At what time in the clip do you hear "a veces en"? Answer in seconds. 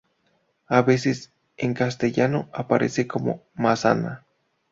0.67-1.75